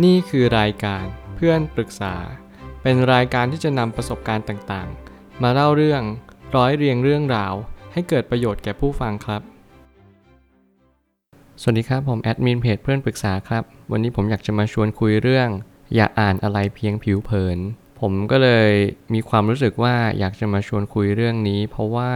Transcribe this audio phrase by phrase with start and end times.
[0.00, 1.04] นี่คือรายการ
[1.36, 2.14] เพื่อนปรึกษา
[2.82, 6.02] เป็นรายการที่จะนำประสบการณ์ต่างๆ มาเล่าเรื่อง
[6.56, 7.54] ร้อยเรียงเรื่องราว
[7.92, 9.42] ให้เกิดประโยชน์แก่ผู้ฟังครับ
[11.60, 15.48] สวัสดีครับ ผมแอดมินเพจเพื่อนปรึกษาครับ วันนี้ผมอยากจะมาชวนคุยเรื่อง
[15.94, 17.58] อย่าอ่านอะไรเพียงผิวเผิน
[18.00, 18.72] ผมก็เลย
[19.14, 22.10] มีความรู้สึกว่าอยากจะมาชวนคุยเรื่องนี้ เพราะว่า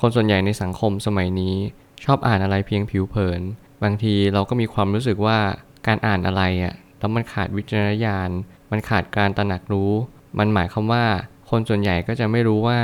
[0.00, 1.56] คนส่วนใหญ่ในสังคมสมัยนี้
[2.04, 3.40] ชอบอ่านอะไรเพียงผิวเผิน
[3.82, 5.38] บางทีเราก็มีความรู้สึกว่า
[5.86, 8.30] การอ่านอะไรอะ แล้วมันขาดวิจารณญาณ
[8.70, 9.92] มันขาดการตระหนักรู้
[10.38, 11.04] มันหมายความว่า
[11.50, 12.78] คนส่วนใหญ่ก็จะไม่รู้ว่า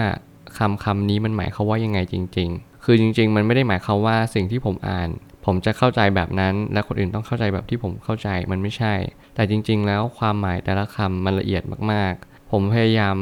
[0.59, 5.09] คำคำนี้มันหมายความว่ายังไงจริง ๆ คือจริง ๆ มันไม่ได้หมายความว่าสิ่งที่ผมอ่าน
[5.45, 8.95] ผมจะเข้าใจแบบนั้น และคนอื่นต้องเข้าใจแบบที่ผมเข้าใจมันไม่ใช่
[9.34, 13.16] แต่จริง ๆ แล้วความหมายแต่ละคำมันละเอียดมากๆ ผมพยายาม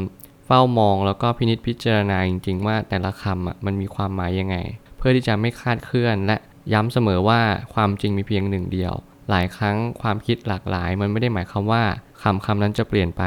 [0.47, 4.57] เฝ้ามองแล้วก็พินิจพิจารณาจริง ๆ ว่าแต่ละคำอะมันมีความหมายยังไง
[4.99, 6.37] เพื่อที่จะไม่คาดเคลื่อนและ
[6.73, 7.41] ย้ำเสมอว่า
[7.75, 8.95] ความจริงมีเพียงหนึ่งเดียว
[9.31, 11.83] หลายครั้งความคิดหลากหลาย มันไม่ได้หมายความว่า
[12.23, 13.23] คำคำนั้นจะเปลี่ยนไป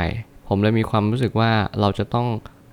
[0.48, 1.51] ผมเลยมีความรู้สึกว่า
[1.82, 2.27] เราจะต้อง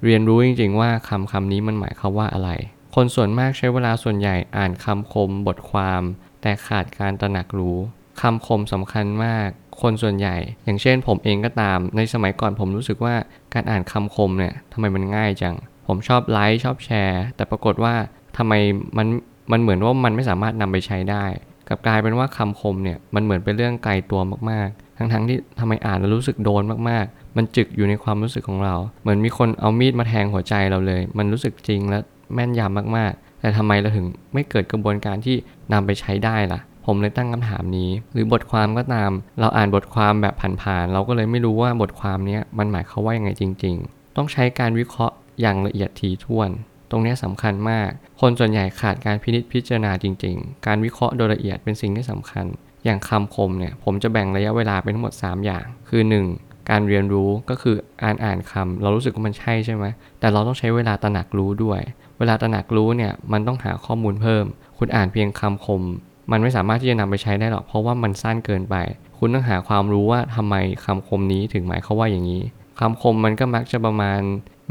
[0.05, 2.51] เรียนรู้จริง ๆ ว่าคำคำนี้มันหมายความว่าอะไร
[2.95, 6.03] คนส่วนมากใช้เวลาส่วนใหญ่อ่านคำคมบทความ
[6.43, 7.79] แต่ขาดการตระหนักรู้
[8.21, 9.49] คำคมสำคัญมาก
[9.81, 13.15] คนส่วนใหญ่ อย่างเช่น ผมเองก็ตาม ในสมัยก่อนผมรู้สึกว่า
[13.55, 15.57] การอ่านคำคมเนี่ยทำไมมันง่ายจัง
[15.87, 17.95] ผมชอบไลค์ชอบแชร์ แต่ปรากฏว่า
[18.37, 18.53] ทำไม
[18.99, 19.07] มัน
[19.53, 21.25] มันเหมือนว่ามันไม่สามารถนำไปใช้ได้
[21.69, 31.99] กับกลายเป็นว่าคำคมเนี่ยมันเหมือนเป็นเรื่องไกลตัวมากๆ ทั้งๆที่ทำไมอ่านแล้วรู้สึกโดนมากๆ มันจึกอยู่ในความรู้สึกของเรา เหมือนมีคนเอามีดมาแทงหัวใจเราเลย มันรู้สึกจริงและ
[32.35, 35.37] แม่นยำมากๆ แต่ทำไมเราถึงไม่เกิดกระบวนการที่
[35.73, 46.51] นำไปใช้ได้ล่ะ ผมเลยตั้งคำถามนี้ หรือบทความก็ตาม เราอ่านบทความแบบผ่านๆเราก็เลยไม่รู้ว่าบทความนี้มันหมายเขามว่ายังไงจริง ๆ ต้องใช้การวิเคราะห์อย่างละเอียดถี่ถ้วน
[46.91, 52.47] ตรงนี้สำคัญมาก คนส่วนใหญ่ขาดการพินิจพิจารณาจริง ๆ การวิเคราะห์โดยละเอียดเป็นสิ่งที่สำคัญ
[52.85, 56.03] อย่างคำคมเนี่ยผมจะแบ่งระยะเวลาเป็นทั้งหมด 3 อย่าง คือ
[56.37, 56.71] 1.
[56.71, 59.85] การเรียนรู้ก็คืออ่านอ่านคำเรารู้สึกว่ามันใช่ใช่ไหม
[60.21, 61.81] แต่เราต้องใช้เวลาตระหนักรู้ด้วย
[62.19, 64.45] เวลาตระหนักรู้เนี่ยมันต้องหาข้อมูลเพิ่ม
[64.79, 65.83] คุณอ่านเพียงคำคม
[66.31, 68.77] มันไม่สามารถที่จะนำไปใช้ได้หรอกเพราะว่ามันสั้นเกินไป
[69.19, 72.43] คุณต้องหาความรู้ว่าทำไมคำคมนี้ถึงหมายเขาว่าอย่างนี้
[72.81, 74.21] คำคมมันก็มักจะประมาณ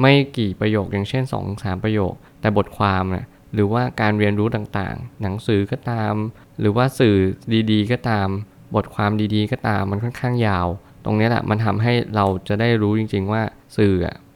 [0.02, 1.24] ไม่กี่ประโยคอย่างเช่น
[1.54, 6.14] 2-3ประโยค แต่บทความนะหรือว่าการเรียนรู้ต่างๆ หนังสือก็ตาม
[6.60, 7.18] หรือว่าสื่อ
[7.72, 8.28] ดีๆ ก็ตาม
[8.76, 10.68] บทความดีๆ ก็ตามมันค่อนข้างยาว
[11.06, 13.42] ตรงนี้แหละมันทำให้เราจะได้รู้จริง ๆ ว่า
[13.78, 13.96] สื่อ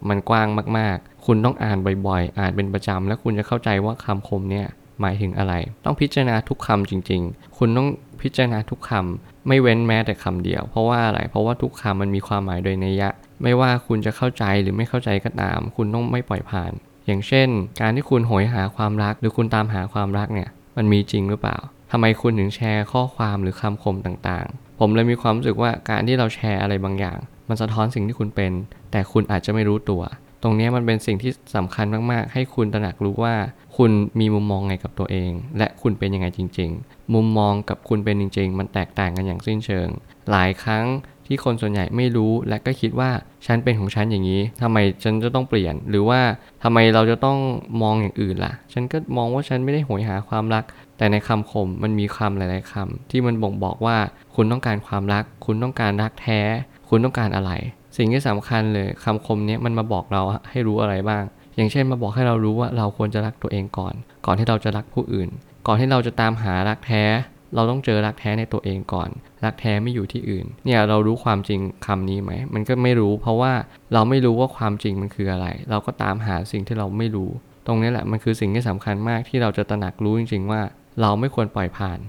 [0.09, 0.47] มันกว้าง
[0.78, 1.78] มากๆ คุณต้องอ่าน
[2.08, 4.68] บ่อยๆ อ่านเป็นประจำแล้วคุณจะเข้าใจว่าคำคมเนี่ย
[5.02, 5.53] หมายถึงอะไร
[5.86, 7.88] ต้องพิจารณาทุกคำจริง ๆ คุณต้อง
[8.22, 13.09] พิจารณาทุกคำไม่เว้นแม้แต่คำเดียว เพราะว่าอะไรเพราะว่าทุกคำมันมีความหมายโดยนัยยะ
[13.44, 16.72] ไม่ว่าคุณจะเข้าใจหรือไม่เข้าใจก็ตาม คุณต้องไม่ปล่อยผ่าน
[17.08, 17.50] อย่างเช่น
[17.81, 21.58] การที่คุณโหยหาความรัก หรือคุณตามหาความรักเนี่ยมันมีจริงหรือเปล่า
[21.91, 27.18] ทำไมคุณถึงแชร์ข้อความหรือคำคมต่างๆ ผมเลยมีความรู้สึกว่าการที่เราแชร์อะไรบางอย่าง
[27.50, 28.52] มันสะท้อนสิ่งที่คุณเป็น
[28.91, 30.02] แต่คุณอาจจะไม่รู้ตัว
[30.44, 33.36] ตรงนี้มันเป็นสิ่งที่สำคัญมาก ๆ ให้คุณตระหนักรู้ว่า
[33.78, 39.88] คุณมีมุมมองไงกับตัวเอง และคุณเป็นยังไงจริง ๆ มุมมองกับคุณเป็นจริง ๆ มันแตกต่างกันอย่างสิ้นเชิง
[40.32, 40.86] หลายครั้ง
[41.28, 43.12] ที่คนส่วนใหญ่ไม่รู้และก็คิดว่า
[43.46, 46.22] ฉันเป็นของฉันอย่างนี้ทำไมฉันจะต้องเปลี่ยน หรือว่า
[46.64, 47.38] ทำไมเราจะต้อง
[47.82, 50.64] มองอย่างอื่นล่ะ ฉันก็มองว่าฉันไม่ได้โหยหาความรัก
[50.98, 53.98] แต่ในคำคมมันมีคำหลาย ๆคำที่มันบ่งบอกว่า
[54.36, 56.40] คุณต้องการความรัก คุณต้องการรักแท้
[56.90, 57.52] คุณต้องการอะไร
[58.00, 61.24] สิ่งที่สำคัญเลยคำคมนี้มันมาบอกเราให้รู้อะไรบ้าง
[61.56, 63.94] อย่างเช่นมาบอกให้เรารู้ว่าเราควรจะรักตัวเองก่อน
[64.26, 65.30] ก่อนที่เราจะรักผู้อื่น
[65.68, 67.04] ก่อนที่เราจะตามหารักแท้
[67.56, 69.09] เราต้องเจอรักแท้ในตัวเองก่อน
[69.44, 73.54] รักแท้ไม่อยู่ที่อื่น เนี่ยเรารู้ความจริงคำนี้ไหม มันก็ไม่รู้ เพราะว่า
[73.94, 77.30] เราไม่รู้ว่าความจริงมันคืออะไร เราก็ตามหาสิ่งที่เราไม่รู้
[77.68, 80.62] ตรงนี้แหละมันคือสิ่งที่สำคัญมากที่เราจะตระหนักรู้จริง ๆ ว่า
[81.02, 82.00] เราไม่ควรปล่อยผ่าน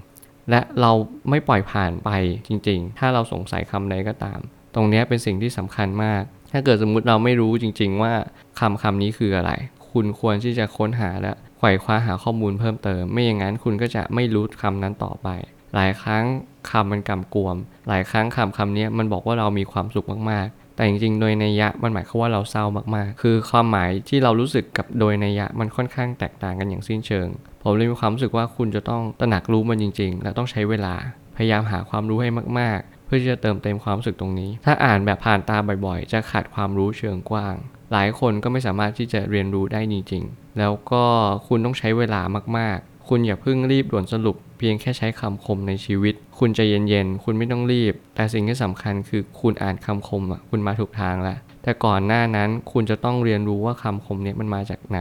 [0.49, 0.91] และเรา
[1.29, 2.09] ไม่ปล่อยผ่านไป
[2.47, 4.39] จริงๆ ถ้าเราสงสัยคำใดก็ตาม
[4.75, 8.13] ตรงนี้เป็นสิ่งที่สำคัญมาก ถ้าเกิดสมมุติเราไม่รู้จริง ๆ ว่า
[8.59, 9.51] คำคำนี้คืออะไร
[9.91, 15.27] คุณควรที่จะค้นหาและไขว่คว้าหาข้อมูลเพิ่มเติม ไม่อย่างนั้นคุณก็จะไม่รู้คำนั้นต่อไป
[15.75, 16.23] หลายครั้ง
[16.71, 17.55] คำมันกำกวม
[17.87, 22.65] หลายครั้งคำคำนี้มันบอกว่าเรามีความสุขมากๆ แต่จริงๆ โดยนัยยะมันหมายความว่าเราเศร้า
[22.95, 27.27] มากๆ คือความหมายที่เรารู้สึกกับโดยนัยยะมันค่อนข้างแตกต่างกันอย่างสิ้นเชิง
[27.63, 30.93] ผมเลยมีความรู้สึกว่าคุณจะต้องตระหนักรู้มันจริง ๆ และต้องใช้เวลา
[31.35, 32.29] พยายามหาความรู้ให้
[32.59, 37.55] มากๆ พื่อจะเติมเต็มความรู้สึกตรงนี้ ถ้าอ่านแบบผ่านตาบ่อยๆ จะขาดความรู้เชิงกว้าง
[37.91, 41.03] หลายคนก็ไม่สามารถที่จะเรียนรู้ได้จริงๆ แล้วก็
[41.47, 42.21] คุณต้องใช้เวลา
[42.57, 54.99] มากๆ คุณอย่าเพิ่งรีบด่วนสรุป เพียงแค่ใช้คำคมในชีวิต คุณใจเย็นๆ คุณไม่ต้องรีบ แต่สิ่งที่สำคัญคือคุณอ่านคำคมอะคุณมาถูกทางแล้วแต่ก่อนหน้านั้นคุณจะต้องเรียนรู้ว่าคำคมเนี้มันมาจากไหน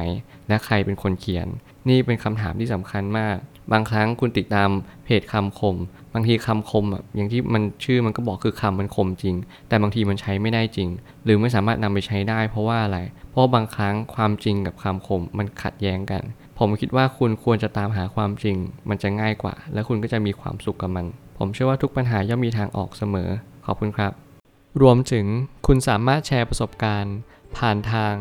[0.48, 1.48] และใครเป็นคนเขียน
[1.88, 3.36] นี่เป็นคำถามที่สำคัญมาก
[3.72, 4.70] บางครั้งคุณติดตาม
[5.04, 5.76] เพจคำคม
[6.14, 9.34] บางทีคำคมอะอย่างที่มันชื่อมันก็บอกคือคำมันคมจริง
[9.68, 10.88] แต่บางทีมันใช้ไม่ได้จริง
[11.24, 12.98] หรือไม่สามารถนำไปใช้ได้เพราะว่าอะไร
[13.30, 16.22] เพราะบางครั้งความจริงกับคำคมมันขัดแย้งกัน
[16.62, 18.56] ผมคิดว่าคุณควรจะตามหาความจริง
[18.88, 21.06] มันจะง่ายกว่า และคุณก็จะมีความสุขกับมัน
[21.38, 23.30] ผมเชื่อว่าทุกปัญหาย่อมมีทางออกเสมอ
[23.66, 24.12] ขอบคุณครับ
[24.82, 25.26] รวมถึง
[25.66, 27.16] คุณสามารถแชร์ประสบการณ์
[27.56, 28.14] ผ่านทาง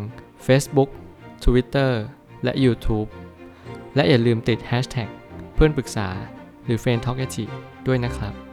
[0.46, 0.90] Facebook
[1.44, 1.92] Twitter
[2.44, 3.10] และ YouTube
[3.96, 5.10] และอย่าลืมติด Hashtag
[5.56, 6.08] เพื่อนปรึกษา
[6.66, 7.26] หรือ f r ร e n d t a l k a
[7.88, 8.49] ด้วยนะครับ